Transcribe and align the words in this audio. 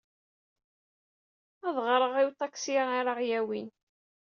Ad 1.67 1.71
d-ɣreɣ 1.75 2.13
i 2.21 2.23
uṭaksi 2.29 2.75
ara 2.97 3.13
k-yawin. 3.19 3.67